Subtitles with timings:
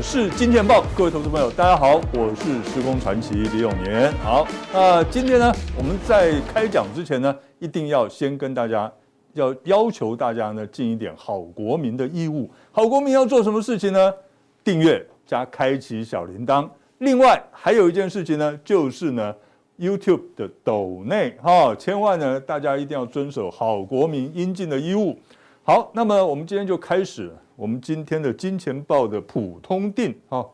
[0.00, 4.10] 我是金钱爆，各位投资朋友，大家好，我是时空传奇李永年。
[4.24, 8.90] 好，那今天呢，我们在开讲之前呢，一定要先跟大家
[9.34, 12.50] 要要求大家呢，尽一点好国民的义务。
[12.72, 14.14] 好国民要做什么事情呢？
[14.64, 16.66] 订阅加开启小铃铛。
[16.96, 19.34] 另外还有一件事情呢，就是呢
[19.78, 25.18] ，YouTube 的抖内哈，千万呢，大家一定要遵守好国民应尽的义务。
[25.62, 27.30] 好，那么我们今天就开始。
[27.60, 30.48] 我们今天的金钱报的普通定哈，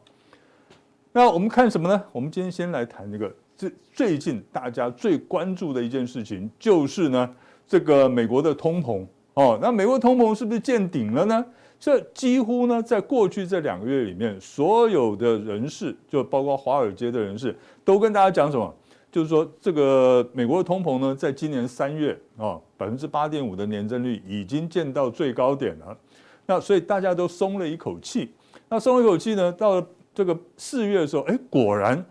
[1.13, 2.03] 那我们看什么呢？
[2.11, 7.33] 我们今天先来谈这个最最近大家最关注的一件事情，就是呢
[7.65, 9.57] 这个美国的通膨哦。
[9.63, 11.47] 那美国通膨是不是见顶了呢？
[11.79, 18.75] 这几乎呢在过去这两个月里面，所有的人士就包括华尔街的人士都跟大家讲什么？
[19.13, 25.97] 就是说这个美国的通膨呢，在今年三月啊百分之八点五的年增率已经见到最高点了。
[26.47, 28.33] 那所以大家都松了一口气，
[28.69, 32.03] 那松了一口气呢，到了这个四月的时候，哎，果然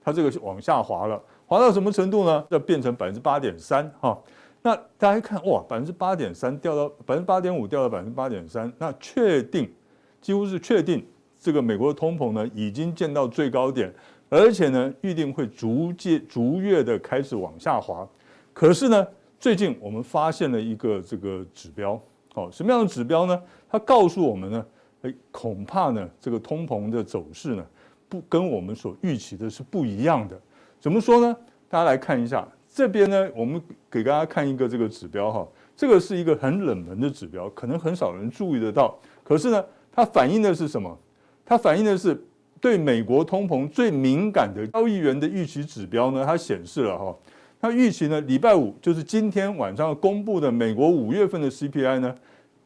[0.00, 2.44] 它这个往下滑了，滑到什么程度呢？
[2.50, 4.16] 要变成百分之八点三哈。
[4.60, 9.72] 那大家一看，哇，百分之八点三掉到百分之八点五，掉到百分之八点三，那确定
[10.20, 11.04] 几乎是确定
[11.38, 13.92] 这个美国的通膨呢已经见到最高点，
[14.28, 18.06] 而且呢预定会逐渐逐月的开始往下滑。
[18.52, 19.06] 可是呢，
[19.40, 21.98] 最近我们发现了一个这个指标。
[22.34, 23.42] 哦，什么样的指标呢？
[23.70, 24.66] 它告诉我们呢，
[25.02, 27.66] 诶，恐怕呢，这个通膨的走势呢，
[28.08, 30.40] 不跟我们所预期的是不一样的。
[30.80, 31.36] 怎么说呢？
[31.68, 35.46] 大家来看一下这边呢，我们给大家看一个这个指标哈，
[35.76, 38.98] 这个是一个很冷门的指标，可能很少人注意得到。
[39.22, 40.98] 可是呢，它反映的是什么？
[41.44, 42.18] 它反映的是
[42.60, 47.16] 对美国通膨最敏感的交易员的预期指标呢，它显示了哈。
[47.60, 48.20] 那预期呢？
[48.20, 52.14] 礼拜五就是今天晚上公布的美国五月份的 CPI 呢，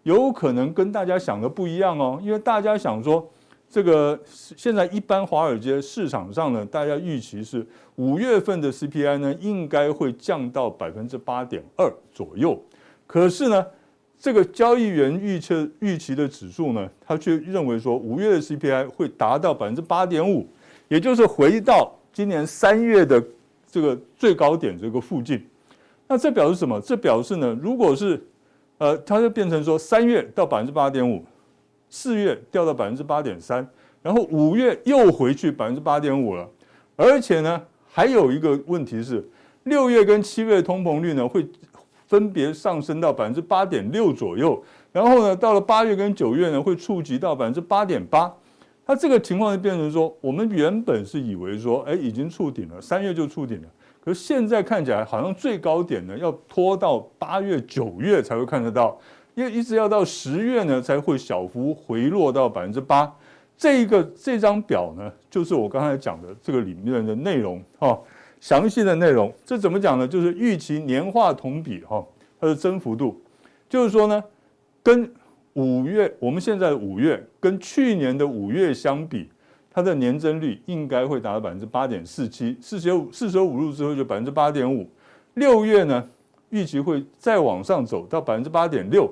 [0.03, 2.21] 有可能跟大家想的不一样哦。
[2.23, 3.29] 因为大家想说，
[3.69, 12.61] 这个现在一般华尔街市场上呢，大家预期是五月份的 CPI 呢，应该会降到百分之八点二左右。
[13.07, 13.67] 可是呢，
[14.19, 20.47] 这个交易员预测预期的指数呢，他却认为说五月的 CPI 会达到百分之八点五，
[20.89, 23.23] 也就是回到今年三月的。
[23.73, 25.43] 这个最高点这个附近，
[26.07, 26.79] 那这表示什么？
[26.83, 28.23] 这表示呢，如果是，
[28.83, 31.25] 呃，它就变成说三月到百分之八点五，
[31.89, 33.65] 四月掉到百分之八点三，
[34.03, 36.49] 然后五月又回去百分之八点五了，
[36.97, 39.25] 而且呢，还有一个问题是，
[39.63, 41.47] 六月跟七月通膨率呢会
[42.09, 44.61] 分别上升到百分之八点六左右，
[44.91, 48.35] 然后呢，到了八月跟九月呢会触及到百分之八点八。
[48.85, 53.69] 它这个情况就变成说，我们原本是以为说，哎，已经触顶了，三月就触顶了。
[54.05, 58.99] 可是现在看起来，好像最高点呢，要拖到八月、九月才会看得到，
[59.35, 63.15] 因为一直要到十月呢，才会小幅回落到百分之八。
[63.57, 67.99] 这一个这张表呢，就是我刚才讲的这个里面的内容哈，
[68.41, 69.33] 详细的内容。
[69.45, 70.09] 这怎么讲呢？
[70.09, 72.05] 就是预期年化同比哈，
[72.41, 73.21] 它的增幅度，
[73.69, 74.23] 就是说呢，
[74.83, 75.11] 跟。
[75.55, 79.29] 五月，我们现在五月跟去年的五月相比，
[79.75, 84.87] 它的年增率应该会达到百分之八点四七，四舍五四舍五入之后就百分之八点五。
[85.35, 86.07] 六月呢，
[86.51, 89.11] 预期会再往上走到百分之八点六，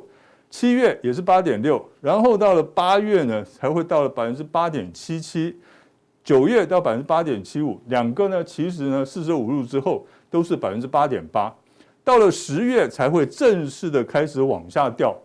[0.51, 5.57] 七月也是八点六，然后到了八月呢，才会到了百分之八点七七，
[6.23, 11.51] 九月到百分之八点七五，两个呢，其实呢，四舍五入之后都是百分之八点八，
[12.05, 15.17] 到了十月才会正式的开始往下掉。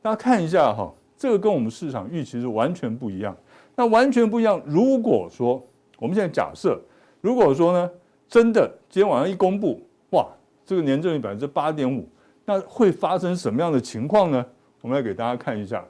[0.00, 3.36] 大家看一下哈，这个跟我们市场预期是完全不一样。
[3.74, 4.60] 那完全不一样。
[4.66, 5.62] 如果说
[5.98, 6.80] 我们现在假设，
[7.20, 7.90] 如果说呢，
[8.28, 10.26] 真的今天晚上一公布，哇，
[10.64, 12.08] 这个年增率百分之八点五，
[12.44, 14.44] 那会发生什么样的情况呢？
[14.80, 15.84] 我们来给大家看一下。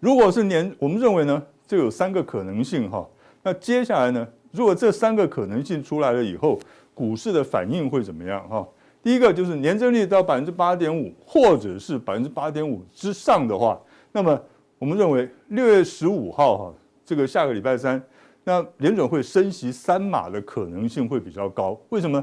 [0.00, 3.06] 如果是年，我们认为呢，这有三个可能性哈。
[3.42, 6.58] 那接下来呢，如果这三个可能性出来了以后，
[6.92, 8.66] 股市的反应会怎么样哈？
[9.02, 13.80] 第一个就是年增率到百分之八点五，或者是百分之八点五之上的话，
[14.10, 14.38] 那么
[14.78, 16.74] 我们认为六月十五号哈，
[17.04, 18.02] 这个下个礼拜三，
[18.44, 21.78] 那联准会升息三码的可能性会比较高。
[21.88, 22.22] 为什么？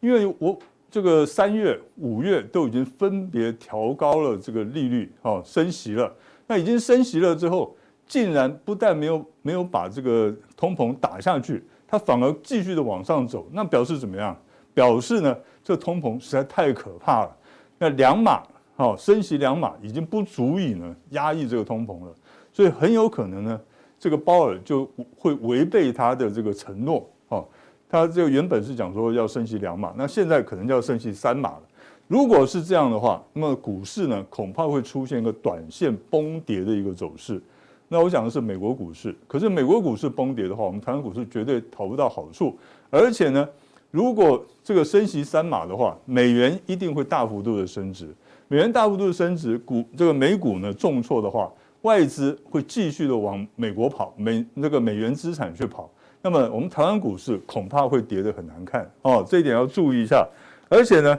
[0.00, 0.56] 因为我
[0.90, 6.12] 这个三月、五月都已经分别调高了这个利率，哈，升息了。
[6.46, 14.36] 那已经升息了之后，竟然不但没有没有把这个通膨打下去，它反而继续的往上走，那表示怎么样？
[14.72, 17.36] 表示呢，这通膨实在太可怕了。
[17.76, 18.44] 那两码，
[18.78, 22.14] 好，升息两码已经不足以呢压抑这个通膨了，
[22.52, 23.60] 所以很有可能呢，
[23.98, 24.88] 这个鲍尔就
[25.18, 27.04] 会违背他的这个承诺。
[27.26, 27.44] 哦，
[27.88, 31.62] 他这个原本是讲说要升息两码，那现在可能就要升息三码了。
[32.06, 37.42] 如果是这样的话，那么股市呢恐怕会出现一个短线崩跌的一个走势。
[37.88, 39.12] 那我讲的是美国股市。
[39.26, 42.56] 可是美国股市崩跌的话，我们台湾股市绝对讨不到好处。
[42.90, 43.48] 而且呢，
[43.90, 48.14] 如果这个升息三码的话，美元一定会大幅度的升值。
[48.48, 51.52] 美元大幅度升值，股这个美股呢重挫的话，
[51.82, 55.88] 外资会继续的往美国跑，美那个美元资产去跑。
[56.22, 60.26] 那么我们台湾股市恐怕会跌得很难看哦，这一点要注意一下。
[60.68, 61.18] 而且呢，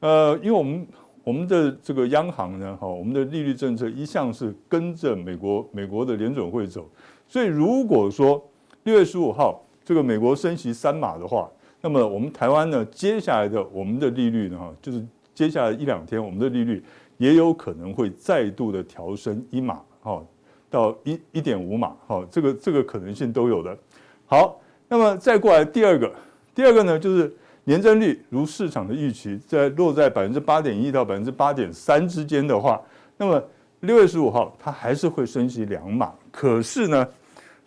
[0.00, 0.86] 呃，因为我们
[1.24, 6.88] 我们的这个央行呢，哈，我们的利率政策一向是跟着美国美国的联准会走，
[7.26, 8.42] 所以如果说
[8.84, 11.50] 六月十五号这个美国升息三码的话，
[11.80, 15.04] 那么我们台湾呢，接下来的我们的利率呢，哈，就是
[15.36, 16.82] 接下来一两天我们的利率
[17.18, 20.24] 也有可能会再度的调升一码，哈，
[20.70, 23.76] 到一一点五码，哈，这个这个可能性都有的。
[24.24, 26.10] 好，那么再过来第二个，
[26.54, 27.30] 第二个呢就是
[27.64, 32.80] 年增率如市场的预期，在落在百分之八点一到百分之八点三之间的话，
[33.18, 33.42] 那么
[33.80, 36.14] 六月十五号它还是会升息两码。
[36.32, 37.06] 可是呢，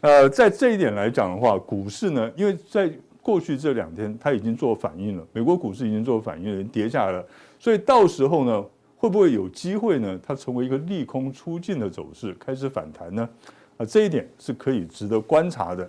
[0.02, 2.92] 呃，在这一点来讲的话，股市呢，因为在
[3.22, 7.26] 过去这两天它已经做反应了，美国股市已经做反应了，跌下来了，
[7.60, 8.66] 所以到时候呢，
[8.98, 10.20] 会不会有机会呢？
[10.26, 13.30] 它成为一个利空出尽的走势，开始反弹呢？
[13.78, 15.88] 啊，这一点是可以值得观察的。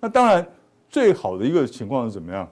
[0.00, 0.46] 那当然，
[0.90, 2.46] 最好的一个情况是怎么样？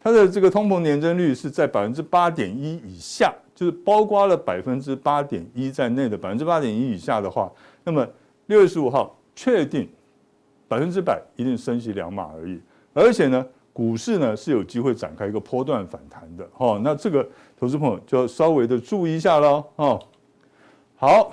[0.00, 7.50] 它的这个通膨年增率是在百分之八点一以下，就是包括了百分之八点一在内的百分之八点一以下的话，
[7.84, 8.04] 那么
[8.46, 9.88] 六月十五号确定
[10.66, 12.60] 百分之百一定升息两码而已。
[12.92, 16.46] 而且呢，股市呢是有机会展开一个波段反弹的。
[16.52, 17.26] 哈，那这个
[17.58, 19.64] 投资朋友就要稍微的注意一下喽。
[19.76, 20.00] 哦，
[20.96, 21.32] 好，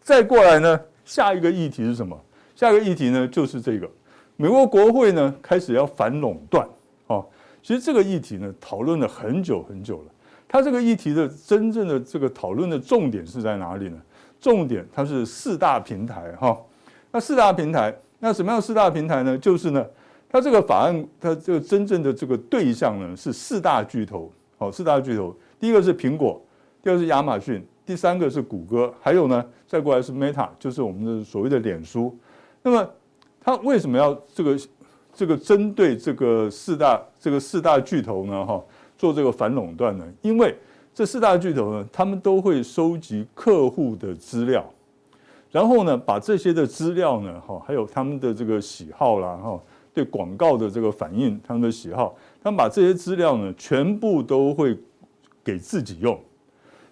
[0.00, 2.18] 再过来呢，下一个议题是什么？
[2.54, 3.88] 下一个议题呢就是这个。
[4.36, 6.68] 美国国会呢开始要反垄断，
[7.08, 7.26] 哦，
[7.62, 10.12] 其实这个议题呢讨论了很久很久了。
[10.46, 14.00] 它这个议题的真正的这个讨论的重点是在哪里呢？
[14.40, 16.56] 重点它是四大平台，哈。
[17.10, 19.36] 那四大平台，那什么样四大平台呢？
[19.36, 19.84] 就是呢，
[20.28, 26.40] 它这个法案它这个真正的这个对象呢是四大巨头，哦，四大巨头，第一个是苹果，
[26.82, 32.16] 第二个是亚马逊，第三个是谷歌，还有呢再过来是 Meta，就是我们的所谓的脸书，
[32.62, 32.88] 那么。
[33.40, 34.58] 他为什么要这个
[35.14, 38.44] 这个针对这个四大这个四大巨头呢？
[38.44, 38.62] 哈，
[38.98, 40.04] 做这个反垄断呢？
[40.20, 40.54] 因为
[40.92, 44.68] 这四大巨头呢，他们都会收集客户的资料，
[45.50, 49.58] 然后呢，把这些的资料呢，哈，还有他们的这个喜好啦，哈，
[49.98, 54.78] 对广告的这个反应，他们的喜好，他们把这些资料呢，全部都会
[55.42, 56.16] 给自己用。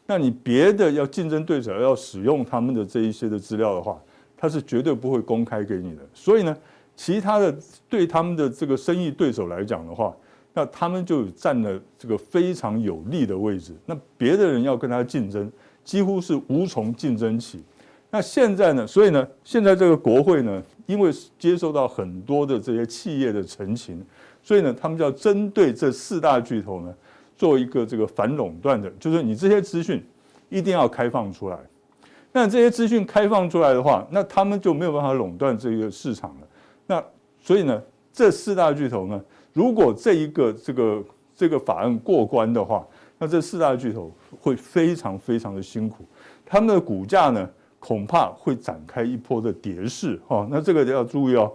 [0.07, 3.97] 那你别的要竞争对手要使用他们的这一些的资料的话，
[4.37, 6.57] 他是绝对不会公开给你的，所以呢，
[6.97, 7.57] 其他的
[7.89, 10.13] 对他们的这个生意对手来讲的话，
[10.53, 13.73] 那他们就占了这个非常有利的位置。
[13.87, 15.49] 那别的人要跟他竞争，
[15.85, 17.63] 几乎是无从竞争起。
[18.17, 24.03] 那现在呢，所以呢，现在这个国会呢，因为接受到很多的这些企业的陈情，
[24.43, 26.95] 所以呢，他们就要针对这四大巨头呢，
[27.37, 30.03] 做一个这个反垄断的，就是你这些资讯
[30.49, 31.59] 一定要开放出来。
[32.33, 36.47] 那这些资讯开放出来的话，那他们就没有办法垄断这个市场了。
[36.87, 37.05] 那
[37.39, 37.83] 所以呢，
[38.15, 42.83] 这四大巨头呢，如果这一个这个这个法案过关的话，
[43.19, 46.07] 那这四大巨头会非常非常的辛苦，
[46.47, 47.47] 他们的股价呢，
[47.87, 50.47] 恐怕会展开一波的跌势哈。
[50.51, 51.53] 那这个要注意哦。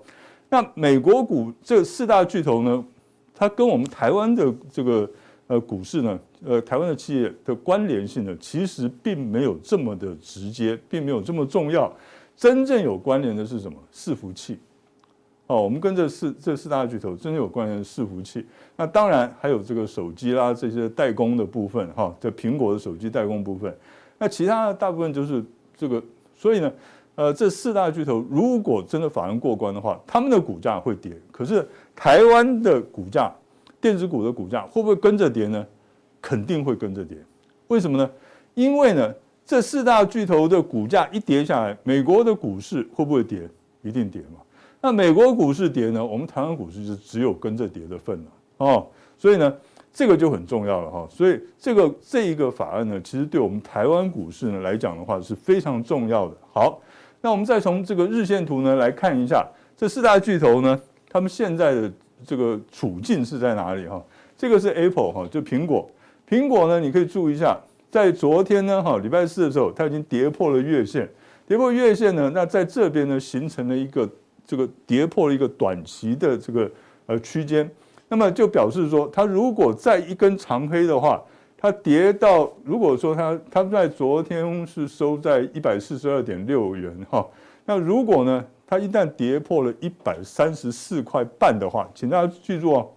[0.50, 2.85] 那美国股这四大巨头呢，
[3.33, 5.09] 它跟我们台湾的这个。
[5.47, 11.91] 呃，股市呢，呃，台湾的企业的关联性呢，其实并没有这么的直接，并没有这么重要。
[12.38, 13.77] 真正有关联的是什么？
[13.93, 14.57] 伺服器。
[15.47, 18.45] 哦，我们跟这四这四大巨头真正有关联的伺服器。
[18.77, 23.75] 那当然还有这个手机啦，这些代工的部分，哈，这苹果的手机代工部分。
[24.19, 25.43] 那其他的大部分就是
[25.75, 26.01] 这个。
[26.41, 26.74] 所以呢，
[27.13, 31.12] 呃，这四大巨头如果真的法案过关的话，他们的股价会跌。
[31.31, 33.31] 可是台湾的股价。
[33.79, 35.65] 电子股的股价会不会跟着跌呢？
[36.21, 37.17] 肯定会跟着跌。
[37.67, 38.07] 为什么呢？
[38.53, 39.12] 因为呢，
[39.43, 43.50] 这四大巨头的股价一跌下来，美国的股市会不会跌？
[43.81, 44.39] 一定跌嘛。
[44.81, 48.86] 那美国股市跌呢，我们台湾股市就只有跟着跌的份了哦。
[49.17, 49.51] 所以呢，
[49.93, 51.07] 这个就很重要了哈。
[51.10, 56.36] 所以这个这一个法案呢，其实对我们台湾股市呢来讲的话是非常重要的。
[56.51, 56.81] 好，
[57.21, 59.45] 那我们再从这个日线图呢来看一下
[59.75, 60.79] 这四大巨头呢，
[61.10, 61.91] 他们现在的。
[62.24, 64.00] 这个处境是在哪里哈？
[64.38, 65.89] 这个是 Apple 哈，就苹果。
[66.29, 71.10] 苹果呢，你可以注意一下，在昨天呢哈，礼拜四的时候，它已经跌破了月线，
[71.48, 74.07] 跌破月线呢，那在这边呢形成了一个
[74.45, 76.69] 这个跌破了一个短期的这个
[77.07, 77.67] 呃区间，
[78.11, 81.23] 那么就表示说，它如果再一根长黑的话，
[81.57, 87.25] 它跌到如果说它它在昨天是收在一百四十二点六元哈，
[87.65, 88.45] 那如果呢？
[88.67, 92.89] 它一旦跌破了一百三十四块半的话，请大家记住哦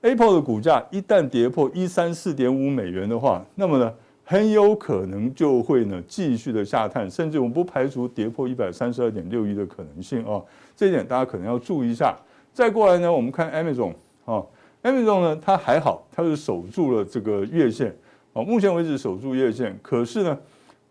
[0.00, 3.92] ，Apple 的股价一旦跌破一三四点五美元的话，那么呢，
[4.24, 10.42] 很有可能就会呢继续的下探，甚至我们不排除跌破一百三十二点六一的可能性哦。
[10.74, 12.16] 这一点大家可能要注意一下。
[12.54, 13.92] 再过来呢，我们看 Amazon
[14.30, 14.44] 啊
[14.82, 17.96] ，Amazon 呢它还好，它是守住了这个月线
[18.32, 20.38] 哦，目前为止守住月线，可是呢。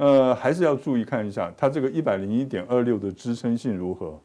[0.01, 4.17] 呃，还是要注意看一下它这个一百零一点二六的支撑性如何。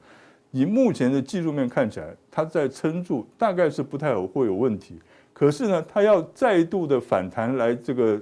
[0.52, 5.00] 以目前的技术面看起来，它在撑住，大概是不太有会有问题。
[5.32, 8.20] 可是呢，它要再度的反弹来这个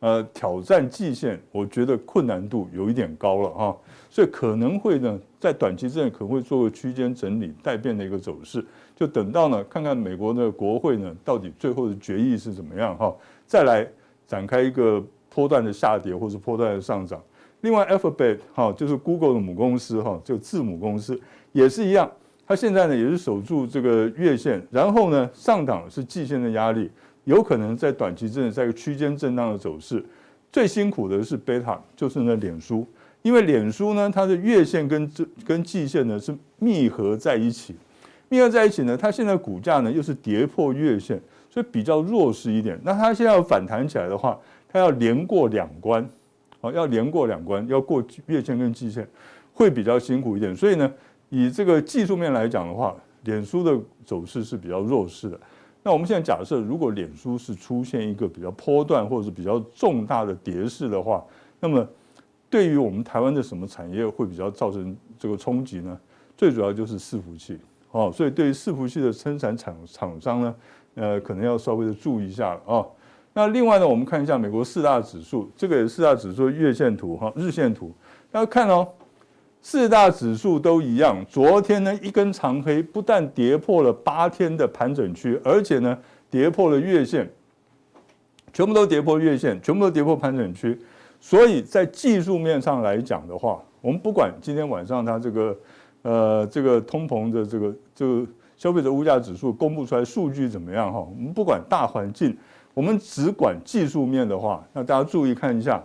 [0.00, 3.76] 呃挑战季线，我觉得困难度有一点高了啊。
[4.10, 8.64] 所以可能会呢，在短期之内可能会做个区间整理待变的一个走势。
[8.94, 13.12] 就等到呢，看看美国的国会呢到底最后的决议是怎么样哈，
[13.46, 13.84] 再来
[14.28, 15.04] 展开一个。
[15.32, 17.22] 波段的下跌或是波段的上涨，
[17.60, 21.18] 另外 Alphabet 哈就是 Google 的母公司哈，就字母公司
[21.52, 22.10] 也是一样，
[22.44, 26.90] 它现在呢也是守住这个月线，然后呢上档是季线的压力，
[27.22, 30.04] 有可能在短期之内在一个区间震荡的走势。
[30.50, 32.84] 最辛苦的是 Beta，就是那脸书，
[33.22, 37.74] 因为脸书呢它的月线跟这跟季线呢是密合在一起，
[38.28, 42.78] 密合在一起呢，它现在股价呢又是跌破月线，所以比较弱势一点。
[42.82, 46.08] 那它现在要反弹起来的话，它要连过两关，
[46.60, 49.06] 哦，要连过两关，要过月线跟季线，
[49.52, 50.54] 会比较辛苦一点。
[50.54, 50.90] 所以呢，
[51.28, 55.38] 以这个技术面来讲的话，脸书的走势是比较弱势的。
[55.82, 61.24] 那我们现在假设，如果脸书是出现一个比较波段或者是比较重大的跌势的话，
[61.58, 61.86] 那么
[62.50, 65.98] 对于我们台湾的什么产业会比较造成这个冲击呢？
[66.36, 67.58] 最主要就是伺服器，
[67.92, 70.54] 哦，所以对于伺服器的生产厂厂商呢，
[70.94, 72.84] 呃，可能要稍微的注意一下了啊。
[73.32, 77.92] 那另外呢，我们看一下美国四大指数，这个也是四大指数月线图哈，日线图，
[78.32, 78.88] 大家看哦，
[79.62, 81.24] 四大指数都一样。
[81.28, 85.96] 昨天呢，一根长黑，不但跌破了八天的盘整区，而且呢，
[86.28, 87.30] 跌破了月线，
[88.52, 90.76] 全部都跌破月线，全部都跌破盘整区。
[91.20, 95.56] 所以在技术面上来讲的话，我们不管今天晚上它这个
[96.02, 102.36] 呃这个通膨的这个这个消费者物价指数公布出来数据怎么样哈，我们不管大环境。
[102.72, 105.82] 我们只管技术面的话，那大家注意看一下，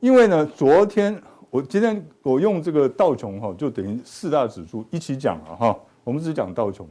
[0.00, 1.16] 因为呢，昨天
[1.50, 5.78] 我今天我用这个道琼哈，就等于四大指数一起讲了哈。
[6.02, 6.84] 我们只讲道琼，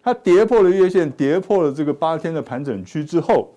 [0.00, 3.52] 它跌破了月线，跌破了这个八天的盘整区之后，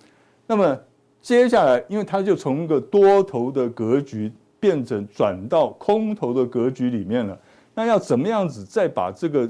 [0.48, 0.76] 那么
[1.20, 7.38] 接下来，因为它就从一个多头的格局变成转到空头的格局里面了，
[7.74, 9.48] 那要怎么样子再把这个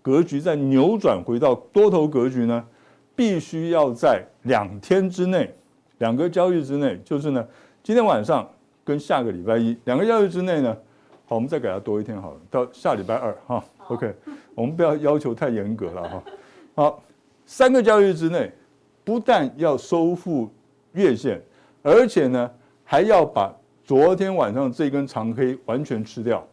[0.00, 2.64] 格局再扭转回到多头格局呢？
[3.14, 5.54] 必须要在两天之内，
[5.98, 7.46] 两个交易之内，就是呢，
[7.82, 8.48] 今天晚上
[8.82, 10.74] 跟下个礼拜一两个交易之内呢，
[11.26, 14.12] 好，我们再给它多一天好了，到下礼拜二哈，OK，
[14.54, 16.22] 我们不要要求太严格了哈，
[16.74, 17.02] 好，
[17.44, 18.50] 三个交易之内，
[19.04, 20.50] 不但要收复
[20.92, 21.40] 月线，
[21.82, 22.50] 而且呢，
[22.84, 26.46] 还要把昨天晚上这根长黑完全吃掉，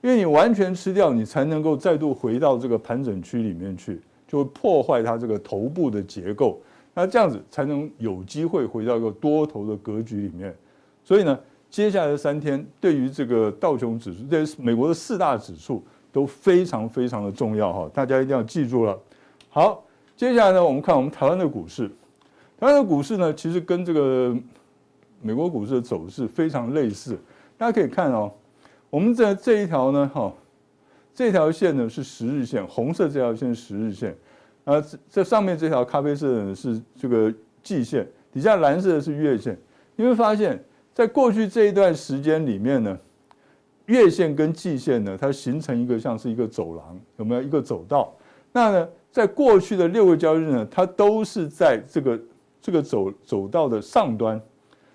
[0.00, 4.00] 因为你完全吃掉，你才能够再度回到这个盘整区里面去。
[4.30, 6.60] 就会破坏它这个头部的结构，
[6.92, 10.54] 那这样子才能有机会回到一个多头的格局里面。
[11.02, 18.94] 所以呢，接下来的三天对于这个道琼指数，这美国的四大指数都非常非常的重要哈，大家一定要记住了。
[19.48, 19.82] 好，
[20.14, 21.90] 接下来呢，我们看我们台湾的股市，
[22.58, 24.36] 台湾的股市呢，其实跟这个
[25.22, 27.16] 美国股市的走势非常类似。
[27.56, 28.32] 大家可以看哦，
[28.90, 30.32] 我们这这一条呢，哈。
[31.14, 34.16] 这条线呢是十日线，红色这条线是十日线，
[34.62, 39.58] 啊，这这上面这条咖啡色的是这个季线，底下蓝色的是月线。
[39.96, 40.62] 你会发现，
[40.94, 42.96] 在过去这一段时间里面呢，
[43.86, 48.14] 月线跟季线呢，它形成一个像是一个走廊，有没有一个走道？
[48.52, 52.16] 那呢，在过去的六个交易日呢，它都是在这个
[52.60, 54.40] 这个走走道的上端，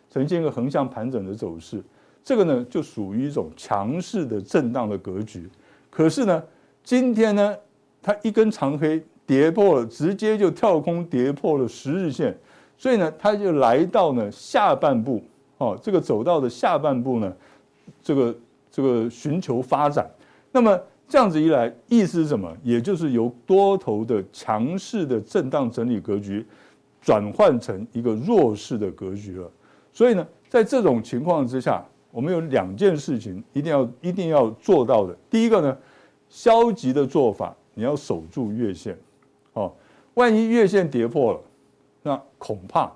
[0.10, 1.82] 呈现一个横向盘整的走势。
[2.24, 5.50] 这个呢，就属于一种强势的震荡的格局。
[5.90, 6.42] 可是呢，
[6.84, 7.56] 今天呢，
[8.02, 12.38] 它一根长黑跌破了，直接就跳空跌破了十日线，
[12.78, 15.22] 所以呢，它就来到呢下半部，
[15.58, 17.34] 哦，这个走道的下半部呢，
[18.02, 18.36] 这个
[18.72, 20.10] 这个寻求发展。
[20.52, 20.80] 那么
[21.10, 22.56] 这样子一来，意思是什么？
[22.64, 26.46] 也就是由多头的强势的震荡整理格局，
[27.04, 29.52] 转换成一个弱势的格局了。
[29.92, 31.86] 所以呢，在这种情况之下。
[32.14, 35.18] 我们有两件事情一定要一定要做到的。
[35.32, 35.76] 第一个呢，
[36.30, 38.96] 消极的做法，你要守住月线，
[39.54, 39.74] 哦，
[40.14, 41.40] 万一月线跌破了，
[42.04, 42.92] 那恐怕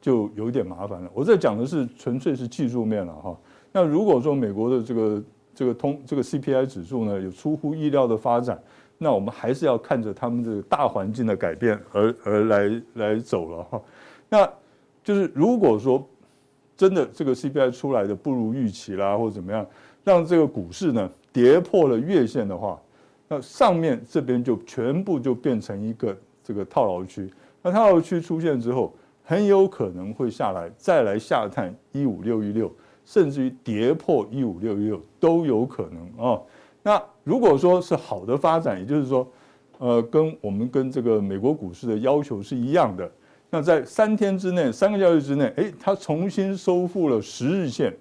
[0.00, 1.10] 就有点麻烦了。
[1.12, 3.36] 我这讲的是纯粹是技术面了哈。
[3.72, 5.22] 那如果说美国的这个
[5.54, 8.58] 这个通这个 CPI 指数呢有出乎意料的发展，
[9.02, 13.82] 那我们还是要看着他们这个大环境的改变而而来来走了哈。
[14.28, 14.48] 那
[15.02, 16.08] 就是如果说
[16.76, 19.66] 真的这个 CPI 出来的不如预期啦，或者怎么样，
[20.04, 22.80] 让这个股市呢跌破了月线的话，
[23.28, 27.28] 那上面这边就全部就变成一个这个套牢区。
[27.60, 28.94] 那套牢区出现之后，
[29.24, 32.72] 很有可能会下来，再来下探一五六一六，
[33.04, 36.40] 甚至于跌破一五六一六都有可能啊。
[36.82, 39.26] 那如果说是好的发展，也就是说，
[39.78, 43.10] 呃，跟我们跟这个美国股市的要求是一样的，
[43.50, 47.94] 那在三天之内，三个交易日之内，诶，它重新收复了十日线，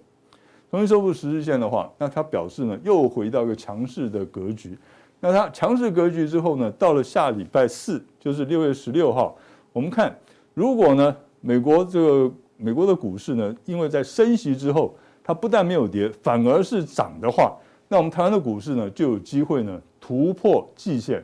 [0.70, 4.78] 重新收复十日线的话，那它表示呢，又回到一个强势的格局。
[5.20, 9.38] 那它强势格局之后呢，到了下礼拜四，就是六月十六号。
[9.72, 10.16] 我们看，
[10.56, 17.56] 如果呢，美国这个美国的股市呢，因为在升息之后，它不但没有跌，反而是涨的话，
[17.92, 21.22] 那我们台湾的股市呢，就有机会呢突破季线。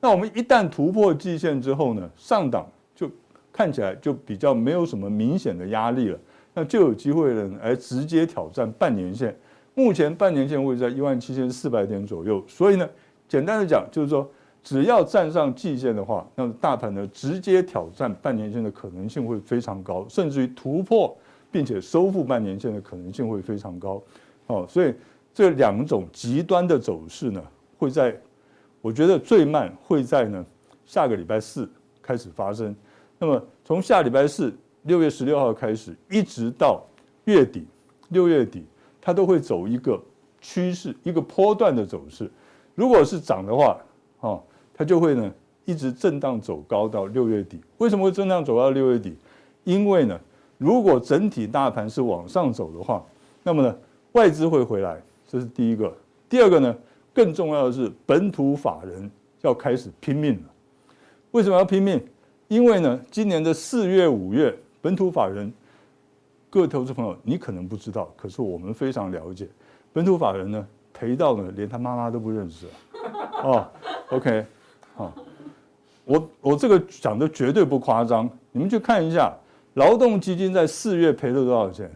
[0.00, 3.10] 那我们一旦突破季线之后呢，上档就
[3.52, 6.18] 看起来就比较没有什么明显的压力了，
[6.54, 9.36] 那就有机会呢来直接挑战半年线。
[9.74, 12.88] 目前半年线位在一万七千四百点左右，所以呢，
[13.26, 14.30] 简单的讲就是说。
[14.62, 21.14] 只要站上季线的话，那么大盘呢直接挑战半年线的可能性会非常高，甚至于突破
[21.52, 24.02] 并且收复半年线的可能性会非常高。
[24.46, 24.94] 哦，所以
[25.34, 27.42] 这两种极端的走势呢，
[27.76, 28.16] 会在
[28.80, 30.46] 我觉得最慢会在呢
[30.86, 31.68] 下个礼拜四
[32.00, 32.74] 开始发生。
[33.18, 36.82] 那么从下礼拜四六月十六号开始，一直到
[37.24, 37.66] 月底
[38.10, 38.64] 六月底，
[39.00, 40.00] 它都会走一个
[40.40, 42.30] 趋势，一个波段的走势。
[42.74, 43.78] 如果是涨的话，
[44.20, 44.42] 哦。
[44.76, 45.32] 它就会呢
[45.64, 47.60] 一直震荡走高到六月底。
[47.78, 49.16] 为什么会震荡走到六月底？
[49.62, 50.20] 因为呢，
[50.58, 53.00] 如果整体大盘是往上走的话，
[53.44, 53.78] 那么呢
[54.14, 55.00] 外资会回来，
[55.34, 55.92] 这是第一个。
[56.28, 56.76] 第二个呢，
[57.12, 60.42] 更重要的是本土法人要开始拼命了。
[61.32, 62.00] 为什么要拼命？
[62.46, 65.52] 因为呢，今年的四月、五月，本土法人，
[66.48, 69.48] 各位投资朋友，你可能不知道，可是我们非常了解，
[69.92, 72.72] 本土法人呢赔到呢连他妈妈都不认识了。
[73.42, 73.68] 哦
[74.10, 74.46] ，OK。
[74.94, 75.12] 好，
[76.04, 79.36] 我我这个讲的绝对不夸张，你们去看一下，
[79.72, 81.90] 劳动基金在四月赔了多少钱？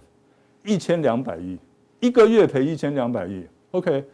[0.65, 1.57] 一千两百亿，
[2.01, 3.47] 一个月赔一千两百亿。
[3.73, 4.05] OK，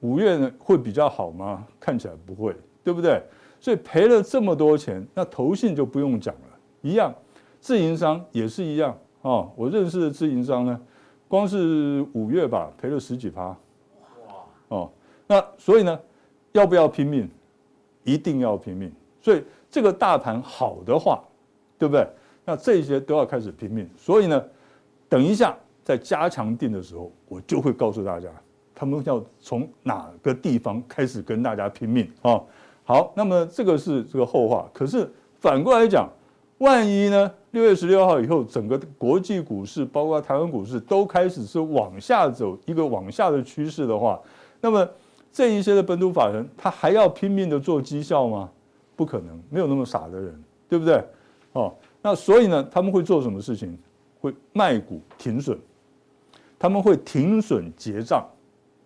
[0.00, 1.66] 五月呢会比较好吗？
[1.80, 3.22] 看起来不会，对不对？
[3.60, 7.14] 所以赔了这么多钱，那投信就不用讲了，一样，
[7.60, 9.48] 自营商也是一样啊。
[9.56, 10.80] 我认识的自营商呢，
[11.26, 13.56] 光是五月吧赔了十几趴，哇，
[14.68, 14.90] 哦，
[15.26, 15.98] 那所以呢，
[16.52, 17.28] 要不要拼命？
[18.04, 18.90] 一定要拼命，
[19.20, 21.22] 所以这个大盘好的话，
[21.76, 22.08] 对不对？
[22.44, 23.86] 那这些都要开始拼命。
[23.98, 24.42] 所以呢，
[25.10, 25.54] 等一下
[25.88, 28.28] 在加强定的时候，我就会告诉大家，
[28.74, 32.38] 他们要从哪个地方开始跟大家拼命啊。
[32.84, 34.68] 好，那么这个是这个后话。
[34.74, 36.06] 可是反过来讲，
[36.58, 44.20] 万一呢，六月十六号以后，整个国际股市，包括台湾股市，都开始是往下走一个往下的趋势的话，
[44.60, 44.86] 那么。
[45.30, 48.50] 这一些的本土法人，他还要拼命的做绩效吗？
[48.96, 51.04] 不可能，没有那么傻的人，对不对？
[51.52, 51.72] 哦，
[52.02, 53.78] 那所以呢，他们会做什么事情？
[54.20, 55.56] 会卖股停损，
[56.58, 58.26] 他们会停损结账，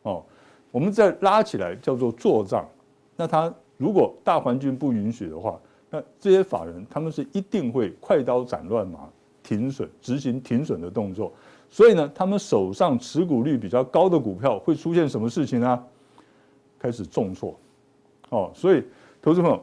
[0.02, 0.24] 哦，
[0.70, 2.68] 我们再拉起来叫做做账。
[3.16, 9.08] 那他如果大环境不允许的话，那这些法人他们是一定会快刀斩乱麻，
[9.42, 11.32] 停损，执行停损的动作。
[11.68, 15.82] 所以呢，他们手上持股率比较高的股票会出现什么事情呢？
[16.78, 17.58] 开始重挫，
[18.30, 18.82] 哦，所以
[19.22, 19.62] 投资朋友，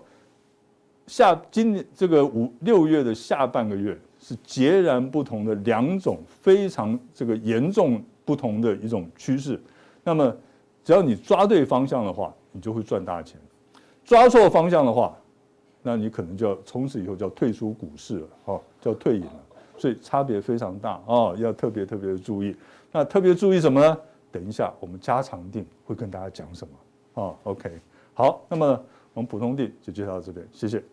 [1.06, 9.60] 下今年这个五六月的下半个月是截然不同的两种非常这个严重不同的一种趋势。
[10.04, 10.36] 那么，
[10.84, 13.38] 只要你抓对方向的话，你就会赚大钱；
[14.04, 15.18] 抓错方向的话，
[15.82, 19.44] 那你可能就要从此以后就要退出股市了，哦，就要退隐了。
[19.78, 22.56] 所以差别非常大哦，要特别特别的注意。
[22.92, 23.98] 那特别注意什么呢？
[24.32, 26.74] 等一下我们加长定会跟大家讲什么。
[27.14, 27.72] 哦，OK，
[28.14, 28.66] 好，那么
[29.14, 30.84] 我们普通定就介绍到这边，谢谢。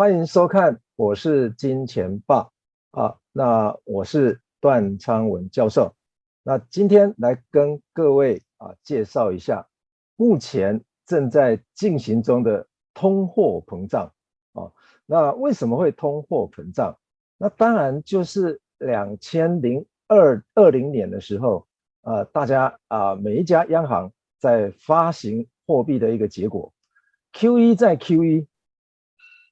[0.00, 2.50] 欢迎收看，我是金钱爆
[2.92, 5.94] 啊，那我是段昌文教授，
[6.42, 9.68] 那今天来跟各位啊介绍一下，
[10.16, 14.10] 目前正在进行中的通货膨胀
[14.54, 14.72] 啊。
[15.04, 16.96] 那为什么会通货膨胀？
[17.36, 21.66] 那当然就是两千零二二零年的时候，
[22.00, 26.72] 呃，大家啊，每一家央行在发行货币的一个结果
[27.34, 28.46] ，QE 再 QE，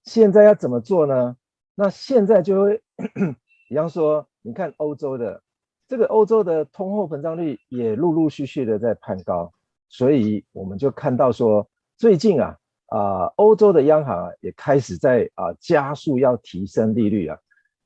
[0.08, 1.36] 现在要怎么做呢？
[1.74, 2.82] 那现在就会，
[3.68, 5.42] 比方说，你看欧洲的
[5.86, 9.52] 这个欧洲的通货膨胀率也陆陆续续的在攀高，
[9.90, 11.68] 所以我们就看到说，
[11.98, 17.38] 最近啊啊，欧洲的央行啊也开始在啊加速要提升利率啊。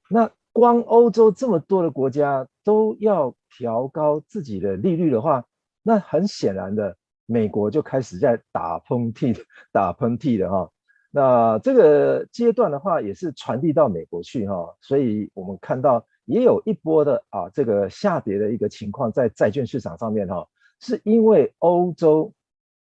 [0.09, 5.45] 那光欧洲这么多的国家都要调高自己的利率的话，
[5.83, 9.37] 那很显然的，美国就开始在打喷嚏，
[9.73, 10.71] 打喷嚏了哈。
[11.15, 20.49] 那这个阶段的话，也是传递到美国去哈，所以我们看到也有一波的啊这个下跌的一个情况在债券市场上面哈，
[20.81, 22.33] 是因为欧洲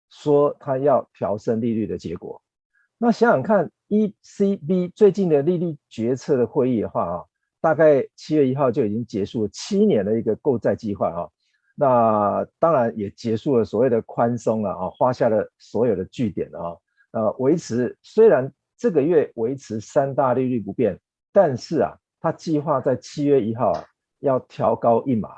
[0.09, 2.41] 说它要调升利率的结果。
[2.97, 7.25] 那想想看，ECB 最近的利率决策的会议的话啊，
[7.59, 11.29] 大概七月一号就已经结束了七年的一个购债计划哈，
[11.75, 16.77] 那当然也结束了所谓的宽松了啊，花下了所有的据点啊。
[17.11, 20.99] 呃，维持虽然这个月维持三大利率不变，
[21.33, 23.85] 但是啊，他计划在七月一号啊
[24.19, 25.29] 要调高一码。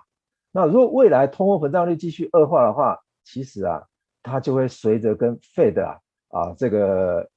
[0.52, 3.84] 那如果未来通货膨胀率继续恶化的话，其实啊，
[4.22, 7.28] 它就会随着跟 Fed 啊啊这个，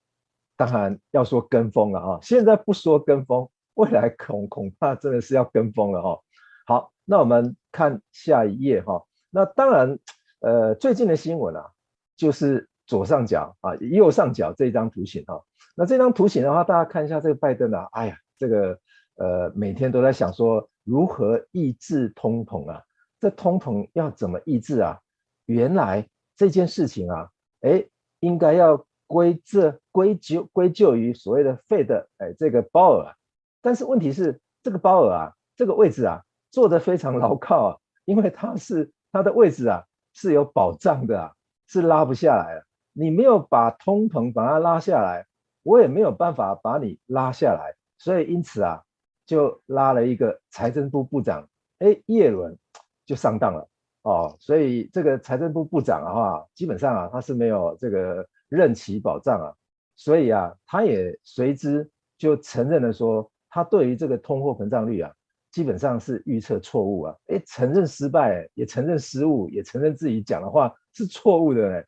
[0.55, 2.19] 当然要说跟风了啊。
[2.21, 6.21] 现在不说跟风，未来恐恐怕真的是要跟风了哈。
[6.67, 9.03] 好，那我们看下一页哈。
[9.31, 9.99] 那当然，
[10.41, 11.71] 呃，最近的新闻啊，
[12.17, 12.69] 就是。
[12.87, 15.43] 左上角啊，右上角这张图形哈，
[15.77, 18.79] 那这张图形的话，大家看一下这个拜登啊，哎呀，这个
[19.17, 22.83] 呃每天都在想说如何抑制通膨啊，
[23.21, 25.01] 这通膨要怎么抑制啊？
[25.47, 27.29] 原来这件事情啊，
[27.61, 27.85] 哎，
[28.21, 33.15] 应该要归这归咎归咎于所谓的 Fed 哎这个鲍尔，
[33.63, 41.33] 但是问题是这个鲍尔啊，这个位置啊坐得非常牢靠啊，因为他是他的位置啊是有保障的啊，
[41.67, 42.65] 是拉不下来了。
[42.99, 45.27] 你没有把通膨把它拉下来，
[45.63, 48.83] 我也没有办法把你拉下来，所以因此啊，
[49.27, 51.47] 就拉了一个财政部部长，
[51.81, 52.57] 哎，叶伦
[53.05, 53.69] 就上当了。
[54.01, 59.53] 哦，所以这个财政部部长的话，基本上啊，他是没有这个任期保障啊，
[59.95, 65.13] 所以啊，他也随之就承认了说，他对于这个通货膨胀率啊，
[65.51, 71.87] 基本上是预测错误啊，哎，承认失败，也承认失误，也承认自己讲的话是错误的嘞。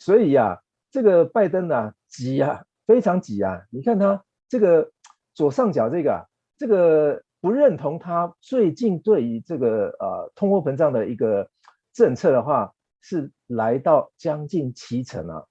[0.00, 0.60] 所以呀、啊，
[0.90, 3.62] 这个拜登啊，急呀，非常急啊！
[3.70, 4.90] 你看他这个
[5.34, 11.48] 左上角这个啊，这个不认同他最近对于这个呃通货膨胀的一个
[11.92, 15.44] 政策的话，是来到将近七成啊。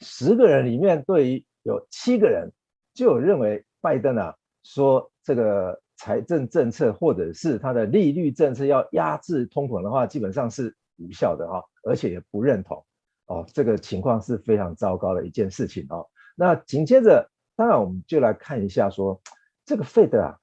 [0.00, 2.52] 十个人里面，对于有七个人
[2.94, 12.86] 就有认为拜登啊说这个财政政策或者是他的利率政策要压制通膨的话，基本上是无效的哈，而且也不认同。
[13.30, 16.04] 哦，这个情况是非常糟糕的一件事情哦。
[16.34, 19.22] 那紧接着，当然我们就来看一下说，
[19.64, 20.36] 这个 Fed 啊，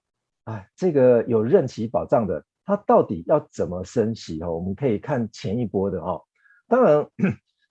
[0.45, 4.53] 哎，这个有任期保障的，它到底要怎么升息哦？
[4.53, 6.23] 我们可以看前一波的哦。
[6.69, 7.05] 当然，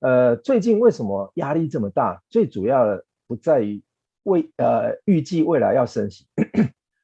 [0.00, 2.22] 呃，最近为什么压力这么大？
[2.28, 3.82] 最主要的不在于
[4.24, 6.26] 未呃预计未来要升息，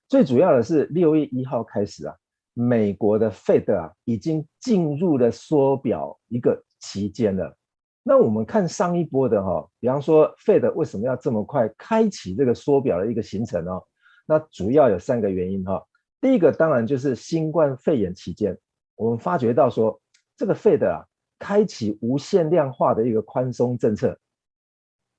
[0.07, 2.15] 最主要的是六月一号开始啊，
[2.53, 7.57] 美国的 Fed 啊已经进入了缩表一个期间了。
[8.05, 13.71] 那我们看上一波的哈，比方说 Fed 为什么要这么快开启这个缩表的一个行程呢？
[14.27, 15.81] 那主要有三个原因哈。
[16.21, 18.59] 第一个当然就是新冠肺炎期间，
[18.97, 20.01] 我们发觉到说
[20.37, 21.07] 这个 Fed 啊，
[21.39, 24.19] 开启无限量化的一个宽松政策，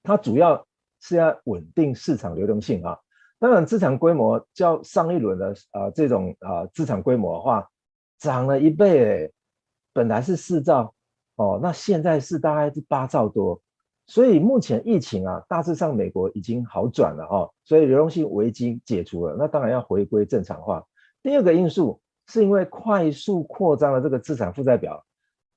[0.03, 0.65] 它主要
[0.99, 2.99] 是要稳定市场流动性啊。
[3.39, 7.65] 当然资产规模较上一轮的啊这种啊资产规模的话，
[8.19, 9.31] 涨了一倍，
[9.93, 10.93] 本来是四兆。
[11.35, 13.59] 哦，那现在是大概是八兆多，
[14.05, 20.85] 所以目前疫情啊，大致上美国已经好转了哈、哦，所以流动性危机解除了，那当然要回归正常化。
[21.23, 25.03] 第二个因素是因为快速扩张的这个资产负债表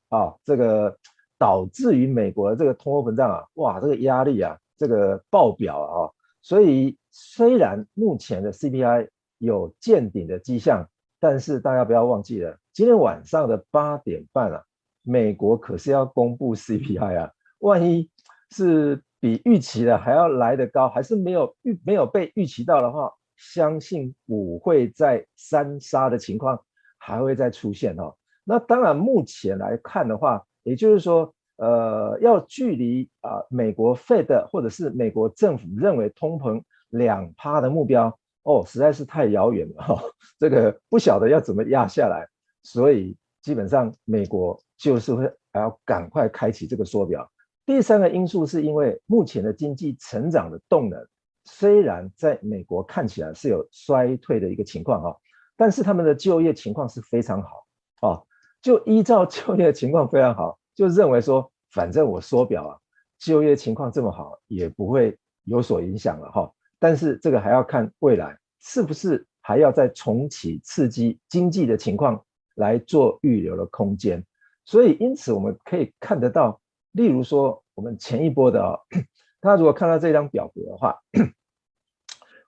[0.09, 0.97] 啊，这个
[1.39, 6.11] 导致于美国的这个通货膨胀啊，哇，这个压力啊，这个爆表啊，
[6.41, 9.09] 所以虽然目前的 CPI
[9.39, 10.89] 有见顶的迹象，
[11.21, 14.62] 但是大家不要忘记了，今天晚上的八点半啊。
[15.07, 18.11] 美国可是要公布 CPI 啊，万一
[18.51, 26.61] 是比预期的还要来得高，还是没有预没有被预期到的话，相信股会在三杀的情况
[26.99, 28.14] 还会再出现哦。
[28.42, 40.01] 那当然，目前来看的话，也就是说，呃，要距离啊美国 Fed 或者是美国政府认为通膨两趴的目标哦，实在是太遥远了哈、哦，
[40.38, 42.29] 这个不晓得要怎么压下来，
[42.62, 47.31] 所以基本上美国就是会还要赶快开启这个缩表。
[47.65, 51.05] 第三个因素是因为目前的经济成长的动能，
[51.45, 55.17] 虽然在美国看起来是有衰退的一个情况哈，
[55.57, 57.67] 但是他们的就业情况是非常好
[58.01, 58.23] 啊，
[58.62, 62.79] 就依照就业情况非常好，就认为说反正我缩表啊，
[63.19, 66.53] 就业情况这么好，也不会有所影响了哈。
[66.79, 72.23] 但是这个还要看未来是不是还要再重启刺激经济的情况
[72.55, 74.25] 来做预留的空间，
[74.66, 76.61] 所以因此我们可以看得到。
[76.92, 78.72] 例如说，我们前一波的啊，
[79.40, 80.98] 大家如果看到这张表格的话，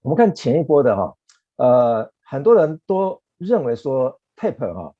[0.00, 1.14] 我们看前一波的哈，
[1.56, 4.94] 呃，很多人都认为说 taper 哈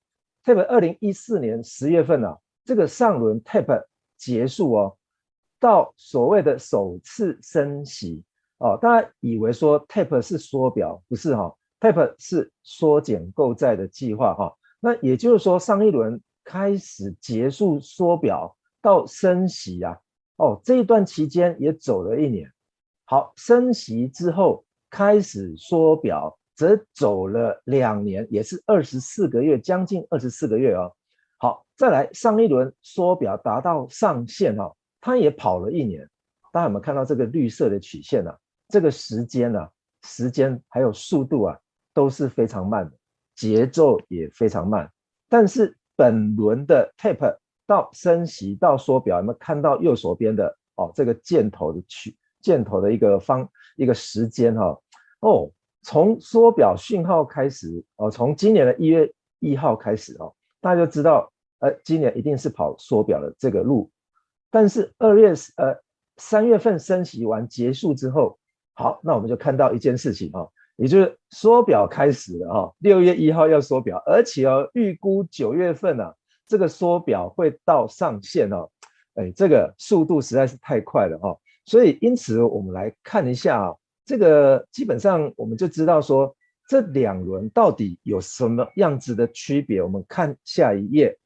[0.45, 3.85] ，taper 二零一四年十月份啊，这个上轮 tape
[4.19, 4.99] 结束哦，
[5.59, 8.23] 到所谓的首次升息
[8.59, 18.57] 哦，大家以为说 tape 是缩表，不是哈，tape 是缩减购债的计划哈，那也就是说上一轮开始结束缩表。
[18.81, 19.99] 到升息啊，
[20.37, 22.49] 哦，这一段期间也走了一年。
[23.05, 30.95] 好，升息之后开始缩表，则走了两年，也是二十四个月，将近二十四个月哦。
[31.39, 36.09] 好，再来上一轮缩表达到上限哦，它也跑了一年。
[36.53, 38.39] 大家有没有看到这个绿色的曲线呢、啊？
[38.69, 39.71] 这个时间呢、啊，
[40.05, 41.59] 时间还有速度啊，
[41.93, 42.97] 都是非常慢的，
[43.35, 44.91] 节奏也非常慢。
[45.29, 47.37] 但是本轮的 tape。
[47.69, 50.91] 到升息到缩表，有没有看到右手边的哦？
[50.95, 54.75] 这个箭头的曲箭头的一个方一个时间哈
[55.21, 55.51] 哦，
[55.83, 63.91] 从缩表讯号开始哦，从今年的一月一号开始哦，大家就知道呃，今年一定是跑缩表的这个路。
[64.51, 65.77] 但是二月呃
[66.17, 68.39] 三月份升息完结束之后，
[68.73, 76.15] 好，那我们就看到一件事情哦，也就是缩表开始了哈，六月一号要缩表，而且哦预估九月份啊。
[76.51, 78.71] 这个缩表会到上限哦，
[79.17, 83.75] 哎，这个速度实在是太快了哈，所以因此我们来看一下啊，
[84.07, 86.35] 这个基本上我们就知道说
[86.67, 89.83] 这两轮到底有什么样子的区别。
[89.83, 91.19] 我们看下一页，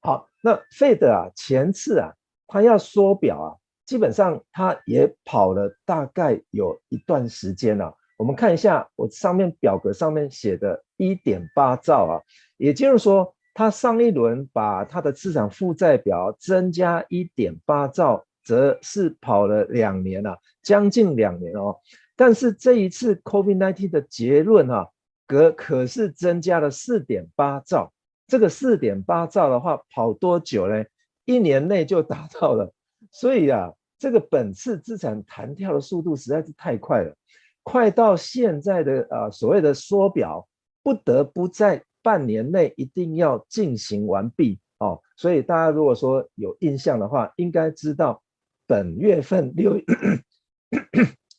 [0.00, 2.14] 好，那 Fed 啊前次啊
[2.46, 3.48] 它要缩表啊，
[3.84, 7.94] 基本上它也跑了大概有一段时间了。
[8.20, 12.20] 我们看一下我上面表格上面写的1.8兆啊，
[12.58, 13.34] 也就是说。
[13.52, 21.76] 他上一轮把他的资产负债表增加一点八兆，则是跑了两年了，将近两年哦。
[22.14, 24.88] 但是这一次 COVID-19 的结论啊，
[25.26, 27.92] 可可是增加了四点八兆。
[28.28, 30.84] 这个四点八兆的话，跑多久呢？
[31.24, 32.72] 一年内就达到了。
[33.10, 37.14] 所以啊，这个本次资产弹跳的速度实在是太快了，
[37.62, 40.48] 快到现在的啊所谓的缩表，
[40.82, 41.82] 不得不在。
[42.02, 48.22] 半年内一定要进行完毕哦，所以大家如果说有印象的话，应该知道
[48.66, 49.78] 本月份六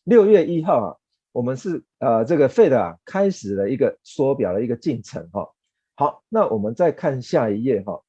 [0.03, 0.95] 六月一号啊，
[1.31, 5.49] 我们是呃这个 Fed 啊开始了一个缩表的一个进程哈。
[5.95, 7.99] 好，那我们再看下一页哈，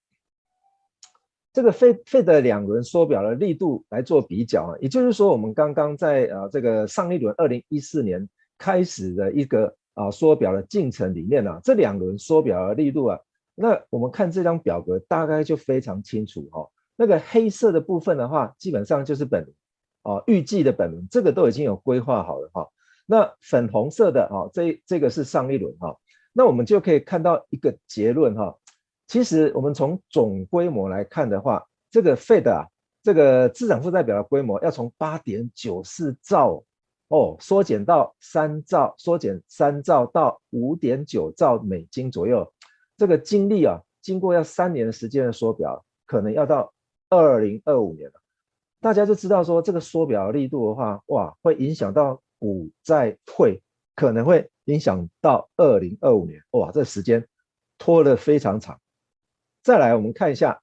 [1.53, 9.75] 这个 Fed Fed 两轮缩表的力度来做比较啊，也就是说我们刚刚在呃这个上一轮二零一四年开始的一个。
[9.95, 13.19] 啊，缩表的进程里面呢、啊，这两轮缩表的力度啊，
[13.55, 16.71] 那我们看这张表格大概就非常清楚哈、哦。
[16.97, 19.53] 那个黑色的部分的话，基本上就是本
[20.01, 22.69] 啊，预计的本轮，这个都已经有规划好了哈、哦。
[23.05, 25.99] 那粉红色的啊，这这个是上一轮哈、哦。
[26.33, 28.59] 那我们就可以看到一个结论哈、哦。
[29.13, 32.67] 其实我们从总规模来看的话，这个 Fed 啊，
[33.03, 36.65] 这个资产负债表的规模要从八点九四兆。
[37.09, 42.51] 哦，缩减到三兆，缩减三兆到五点九兆美金左右，
[42.97, 46.73] 这个经历啊，经过要三年的时间的缩表，可能要到
[47.11, 48.15] 二零二五年了。
[48.81, 53.63] 大家就知道说，这个缩表力度的话，哇，会影响到股债汇，
[53.95, 57.29] 可能会影响到二零二五年，哇，这时间
[57.77, 58.81] 拖得非常长。
[59.63, 60.61] 再来，我们看一下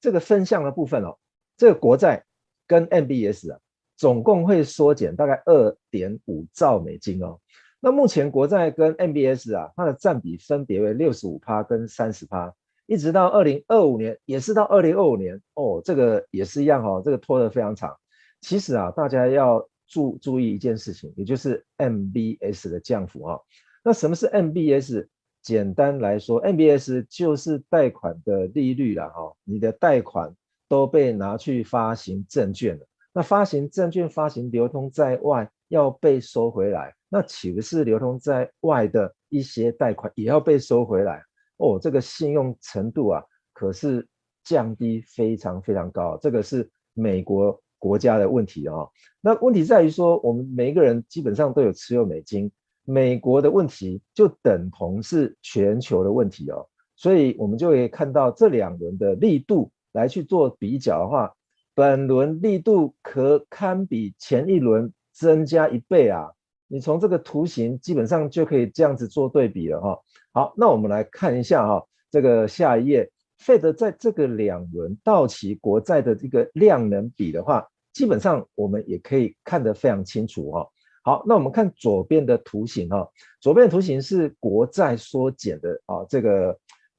[0.00, 1.18] 这个分项的部分哦，
[1.56, 2.24] 这个国债
[2.66, 3.60] 跟 MBS 啊。
[4.00, 7.40] 总共会缩减大概二点五兆美金哦。
[7.80, 12.54] 那目前国债跟 MBS 啊，它的占比分别为六十五趴跟三十趴，
[12.86, 17.98] 一直到二零二五年，也是到二零二五年哦，这个也是一样、哦，这个拖得非常长。
[18.40, 23.42] 其实啊，大家要注注意一件事情，也就是 MBS 的降幅哈、哦。
[23.82, 25.08] 那什么是 MBS？
[25.48, 30.30] 简单来说，MBS 就是贷款的利率了哈，你的贷款
[30.68, 32.86] 都被拿去发行证券了。
[33.14, 41.22] 那发行证券发行流通在外要被收回来，那岂不是流通在外的一些贷款也要被收回来？
[41.56, 44.06] 哦，这个信用程度啊，可是
[44.44, 46.18] 降低非常非常高。
[46.20, 48.90] 这个是美国国家的问题啊、哦。
[49.22, 52.52] 那问题在于说，我们每一个人基本上都有持有美金，
[52.90, 56.66] 美国的问题就等同是全球的问题哦。
[56.96, 61.30] 所以我们就可以看到这两轮的力度来去做比较的话，
[61.74, 66.30] 本轮力度可堪比前一轮增加一倍啊。
[66.66, 69.98] 你从这个图形基本上就可以这样子做对比了哈。
[70.32, 80.66] 好，那我们来看一下哈，这个下一页，Fed 在这个两轮到期国债的这个量能比的话，基本上我们也可以看得非常清楚哈。
[81.08, 83.08] 好，那我们看左边的图形哈，
[83.40, 86.54] 左边的图形是国债缩减的啊这个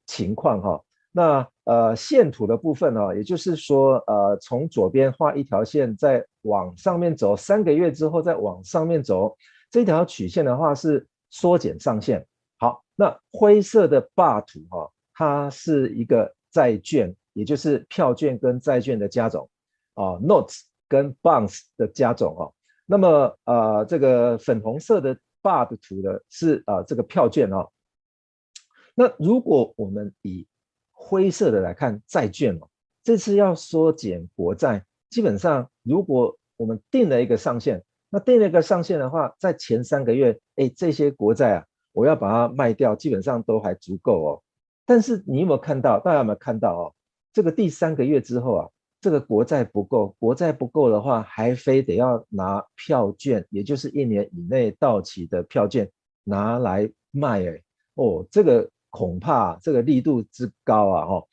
[0.07, 0.83] 情况哈。
[1.11, 9.37] 那呃线图的部分呢，也就是说呃从左边画一条线，再往上面走，三个月之后再往上面走。
[9.69, 12.25] 这条曲线的话是缩减上限。
[12.57, 19.47] 好，那灰色的霸图哈，它是一个债券，也就是票券跟债券的加总
[19.93, 22.51] 啊，notes 跟 bonds 的加总哈。
[22.91, 27.69] 那么呃，这个粉红色的 bar 的图的是啊这个票券哦。
[28.95, 30.47] 那如果我们以
[30.91, 32.67] 灰色的来看债券哦，
[33.03, 37.83] 这次要缩减国债，基本上如果我们定了一个上限。
[38.09, 44.41] 那定了一个上限的话，在前三个月，哎，这些国债啊，我要把它卖掉，基本上都还足够哦。
[44.83, 45.99] 但是你有没有看到？
[45.99, 46.83] 大家有没有看到哦？
[47.31, 48.67] 这个第三个月之后啊，
[49.01, 55.89] 这个国债不够，国债不够的话，还非得要拿票券，也就是一年以内到期的票券
[56.23, 57.61] 拿来卖，哎，
[57.95, 61.23] 哦，这个恐怕这个力度之高啊，哈。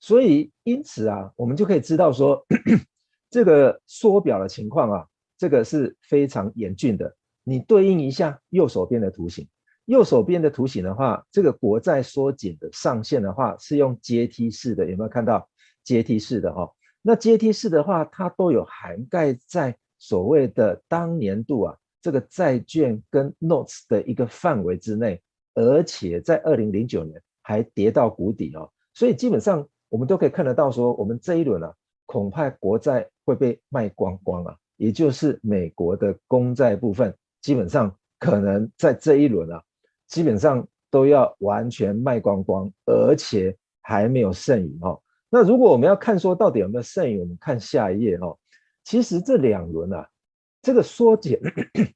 [0.00, 2.44] 所以因此啊，我们就可以知道说，
[3.30, 5.06] 这个缩表的情况啊。
[5.36, 7.16] 这个是非常严峻的。
[7.42, 9.46] 你对应一下右手边的图形，
[9.84, 15.46] 右手边的图形的话，这个国债缩减的上限的话是用阶梯式的，有没有看到
[15.82, 16.70] 阶梯式的哈？
[17.06, 31.74] 那阶梯式的话，它都有涵盖在所谓的当年度啊这个债券跟 notes 的一个范围之内，而且在二零零九年还跌到谷底哦，所以基本上我们都可以看得到说，我们这一轮啊，
[32.06, 34.56] 恐怕国债会被卖光光啊。
[34.76, 39.62] 也就是美国的公债部分，基本上可能在这一轮啊，
[40.08, 45.00] 基本上都要完全卖光光，而且还没有剩余哦。
[45.30, 48.36] 那如果我们要看说到底有没有剩余，我们看下一页哈。
[48.84, 50.08] 其实这两轮啊，
[50.62, 51.40] 这个缩减，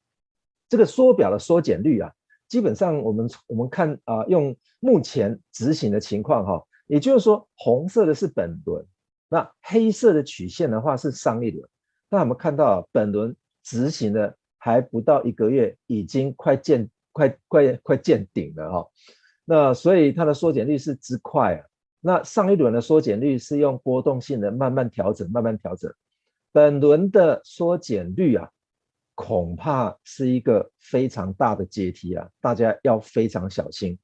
[0.68, 2.10] 这个缩表的缩减率啊，
[2.48, 8.84] 基本上我们我们看啊，用目前执行的情况哈，也就是说红色的是本轮，
[9.28, 11.68] 那黑色的曲线的话是上一轮。
[12.08, 18.88] 那我们看到本轮执行的还不到一个月，已经快见快快快见顶了哈。
[19.44, 21.64] 那所以它的缩减率是之快啊。
[22.00, 25.92] 那上一轮的缩减率是用波动性的慢慢调整，慢慢调整。
[26.52, 28.48] 本轮的缩减率啊，
[29.14, 33.98] 恐怕是一个非常大的阶梯啊，大家要非常小心。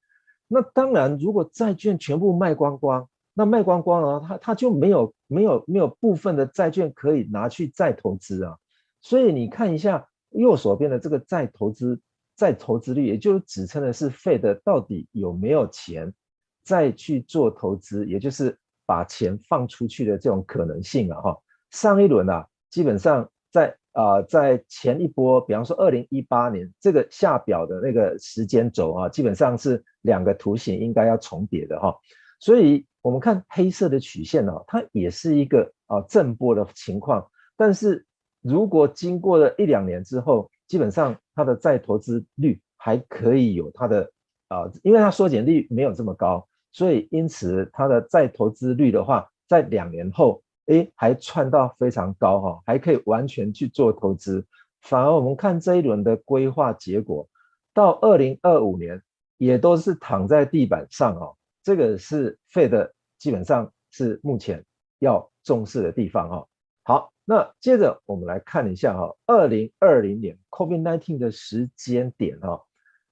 [0.49, 3.09] 那当然，如果债券全部卖光光。
[3.37, 8.57] 那卖光光啊，它它就没有没有没有部分的债券可以拿去再投资啊，
[9.01, 12.01] 所以你看一下右手边的这个再投资
[12.37, 16.15] 再投资率，也就是指称的是 Fed 到底有没有钱
[16.65, 21.39] 再去做投资，也就是把钱放出去的这种可能性啊哈。
[21.71, 31.95] 上一轮啊，基本上在啊、在前一波，比方说二零一八年这个下表的那个时间轴啊，基本上是两个图形应该要重叠的哈，
[32.41, 32.85] 所以。
[33.05, 38.07] 我们看黑色的曲线呢，它也是一个啊正波的情况，但是
[38.41, 44.11] 如果经过了一两年之后，基本上它的再投资率还可以有它的
[44.49, 54.45] 啊，因为它缩减率没有这么高，所以因此它的再投资率的话，在两年后，诶还窜到非常高哈，还可以完全去做投资。
[54.81, 57.29] 反而我们看这一轮的规划结果，
[57.73, 59.01] 到二零二五年
[59.39, 61.37] 也都是躺在地板上哦。
[61.63, 64.65] 这个是 Fed 基本上是目前
[64.99, 66.49] 要重视的地方哈。
[66.83, 72.61] 好，那接着我们来看一下哈，二零二零年 COVID-19 的时间点哈，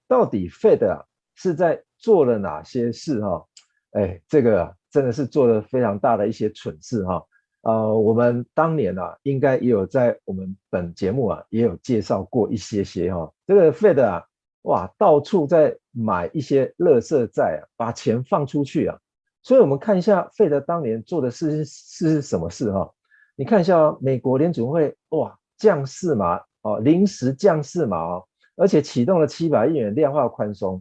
[0.08, 1.04] 到底 Fed 啊
[1.34, 3.44] 是在做了哪些事哈？
[3.92, 7.24] 哎，这个真的是做了非常大的一些蠢事哈。
[7.62, 13.32] 呃，我们当年啊，应该也有在我们本节目啊，也有介绍过一些些哈。
[13.46, 14.24] 这个 Fed 啊。
[14.62, 18.96] 哇，到处在买一些垃圾债啊，把钱放出去啊，
[19.42, 22.88] 所以我们看一下费德当年做的事是是什么事哈？
[23.34, 28.24] 你看一下，美国联准会哇降四码哦，临时降四码哦，
[28.54, 30.80] 而且启动了七百亿元量化宽松。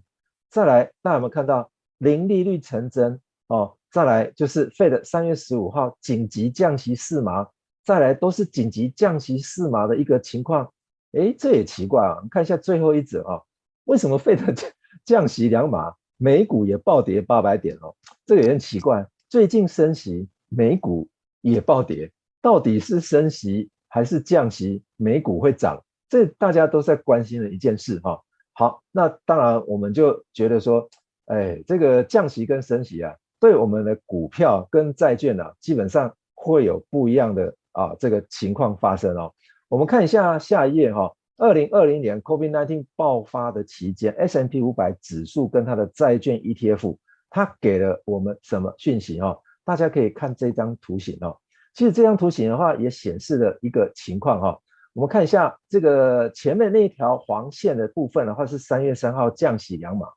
[0.52, 3.78] 再来，大家有没有看到零利率成真哦？
[3.90, 7.48] 再来就是费德三月十五号紧急降息四码，
[7.86, 10.70] 再来都是紧急降息四码的一个情况。
[11.14, 12.20] 诶，这也奇怪啊！
[12.22, 13.42] 你看一下最后一则啊，
[13.86, 14.46] 为什么费德
[15.06, 17.96] 降息两码，美股也暴跌八百点哦？
[18.26, 19.08] 这个也很奇怪。
[19.30, 21.08] 最近升息，美股
[21.40, 25.82] 也暴跌，到底是升息还是降息，美股会涨？
[26.10, 28.22] 这大家都在关心的一件事哈。
[28.54, 30.90] 好，那当然我们就觉得说，
[31.26, 39.34] 哎，这个降息跟升息啊，对我们的股票跟债券啊，基本上会有不一样的啊这个情况发生哦。
[39.70, 46.98] 我们看一下下一页哈，二零二零年 COVID-19 爆发的期间，S&P 五百指数跟它的债券 ETF，
[47.30, 49.38] 它给了我们什么讯息哈？
[49.64, 51.38] 大家可以看这张图形哦。
[51.74, 54.60] 其实这张图形的话，也显示了一个情况哈。
[54.94, 60.08] 我们看一下这个前面那条黄线的部分的话，是三月三号降息两码，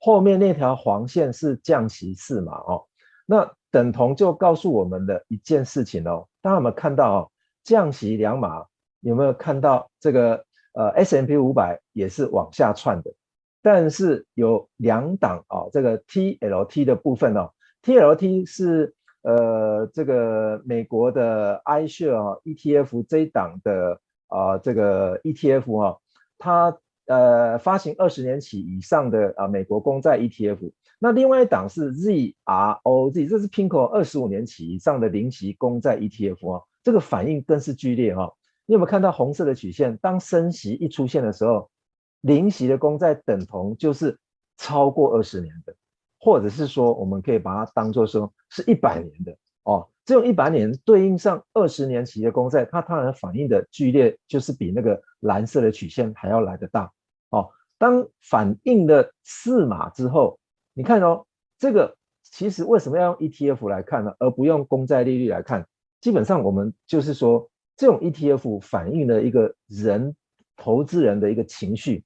[0.00, 2.84] 后面那条黄线是降息四码哦。
[3.26, 7.30] 那等同就告诉我们的一件事情哦，大家有没有看到哦？
[7.62, 8.64] 降息两码。
[9.06, 10.42] 有没有看到这个
[10.72, 13.12] 呃，S M P 五百也是往下窜的，
[13.60, 17.50] 但是有两档哦，这个 TLT 的部分哦
[17.82, 18.94] ，TLT 是
[19.24, 25.98] 呃这个美国的 iShare ETF 这一档的啊这个 ETF 哈，
[26.38, 38.32] 它呃发行二十年起以上的啊美国公债 ETF，那另外一档是 ZROZ，这是 Pinco 二十五年起以上的零息公债 ETF 啊，这个反应更是剧烈哈。
[38.66, 39.96] 你有没有看到红色的曲线？
[39.98, 41.70] 当升息一出现的时候，
[42.20, 44.18] 零息的公债等同就是
[44.56, 45.74] 超过二十年的，
[46.24, 49.86] 或者是说，我们可以把它当做说是一百年的哦。
[50.06, 56.90] 这种一百年对应上二十年期的公债，它当然反应的剧烈，就是比那个蓝色的曲线还要来得大
[57.28, 57.50] 哦。
[57.76, 60.38] 当反应的四码之后，
[60.72, 61.26] 你看哦，
[61.58, 64.14] 这个其实为什么要用 ETF 来看呢？
[64.18, 65.66] 而不用公债利率来看？
[66.00, 67.50] 基本上我们就是说。
[67.76, 70.14] 这种 ETF 反映了一个人
[70.56, 72.04] 投资人的一个情绪，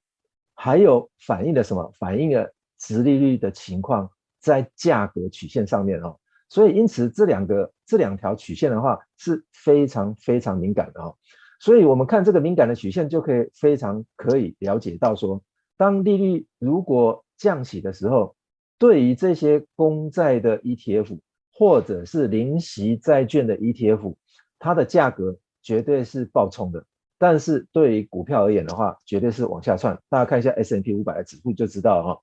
[0.55, 1.93] 还有反映了什么？
[1.99, 4.09] 反映了殖利率的情况
[4.39, 6.17] 在价格曲线上面哦。
[6.47, 11.15] 所以因此这两个这两条曲线的话是非常非常敏感的哦。
[11.59, 15.43] 所以我们看这个敏感的曲线，就可以非常可以了解到说，
[15.77, 18.35] 当利率如果降息的时候，
[18.77, 21.19] 对于这些公债的 ETF
[21.53, 24.15] 或者是零息债券的 ETF，
[24.57, 25.37] 它的价格。
[25.61, 26.85] 绝对是暴冲的，
[27.17, 29.99] 但是对于股票而言的话，绝对是往下窜。
[30.07, 32.21] 大家看一下 S&P 五百的指数就知道了哈。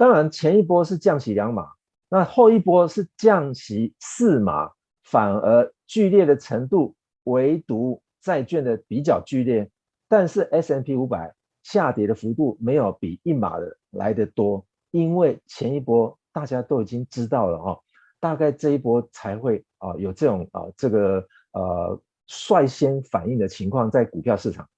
[0.00, 1.72] 当然前一波是降息两码，
[2.08, 4.70] 那后一波是降息四码，
[5.04, 6.94] 反而剧烈的程度
[7.24, 9.70] 唯独债券的比较剧烈，
[10.08, 17.78] 但是 S M P 五百下跌的幅度没有比一码的来得多，因为前一波大家都已经知道了哈，
[18.20, 22.00] 大概这一波才会啊有这种啊这个呃。
[22.32, 24.68] 率先反应的情况在股票市场。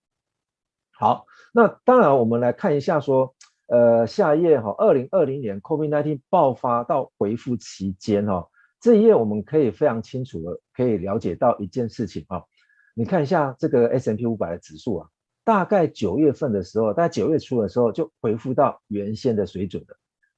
[0.90, 3.34] 好，那当然我们来看一下说，
[3.72, 8.46] 呃，下一页哈，二零二零年 COVID-19 爆发到恢复期间哈，
[8.78, 12.44] 这一页我们可以非常清楚的可以了解到一件事情哈，
[12.94, 15.08] 你看一下这个 S&P 五百的指数啊，
[15.42, 19.96] 大概九月份的时候，大概九月初的时候就恢复到原先的水准了。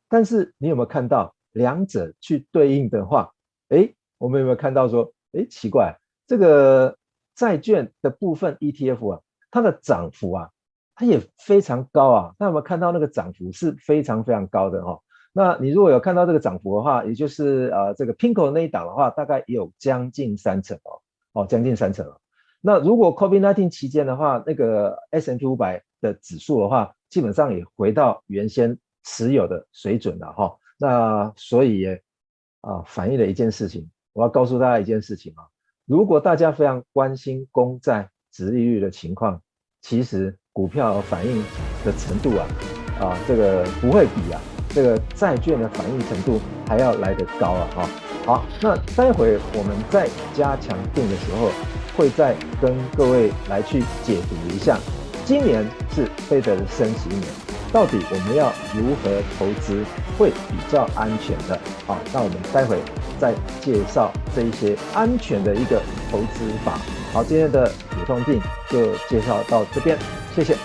[0.09, 3.33] 但是你有没有看到两者去对应的话，
[3.71, 6.97] 诶，我们有没有看到说，诶，奇怪，这个。
[7.37, 9.21] 债券的部分 ETF 啊，
[9.51, 10.51] 它的涨幅啊，
[10.95, 12.35] 它也非常高啊。
[12.39, 15.01] 那我们看到那个涨幅是非常非常高的哈、哦。
[15.33, 22.21] 那你如果有看到这个涨幅的话，也就是呃这个 PINKO 那一档的话，大概也有将近三成哦，哦将近三成了。
[22.61, 30.59] 那如果 COVID-19 期间的话，那个 S&P 五百的指数的话，基本上也回到原先持有的水准了哈、哦。
[30.79, 32.03] 那所以也
[32.61, 35.45] 啊反映了一件事情，我要告诉大家一件事情啊。
[35.85, 39.43] 如果大家非常关心公债殖利率的情况，
[39.87, 41.45] 其实股票反应
[41.85, 42.47] 的程度啊，
[42.99, 47.69] 啊，这个不会比啊这个债券的反应程度还要来得高啊！
[47.77, 47.89] 哈，
[48.25, 51.51] 好，那待会我们再加强定的时候，
[51.99, 54.79] 会再跟各位来去解读一下，
[55.27, 55.63] 今年
[55.95, 57.23] 是费德的升息年，
[57.75, 59.85] 到底我们要如何投资
[60.17, 61.59] 会比较安全的？
[61.89, 62.79] 好，那我们待会。
[63.19, 66.79] 再介绍这一些安全的一个投资法。
[67.13, 69.97] 好，今天的普通病就介绍到这边，
[70.35, 70.57] 谢谢。